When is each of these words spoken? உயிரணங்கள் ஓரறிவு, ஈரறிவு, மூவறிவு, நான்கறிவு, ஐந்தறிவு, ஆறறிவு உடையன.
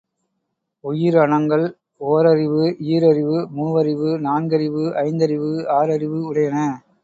உயிரணங்கள் 0.83 1.65
ஓரறிவு, 2.01 2.63
ஈரறிவு, 2.93 3.37
மூவறிவு, 3.55 4.11
நான்கறிவு, 4.19 4.85
ஐந்தறிவு, 5.03 5.53
ஆறறிவு 5.79 6.19
உடையன. 6.23 6.57